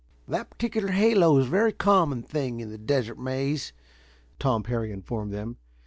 [0.27, 3.71] "That particular halo is a very common thing in the Desert Maze,"
[4.39, 5.57] Tom Parry informed them.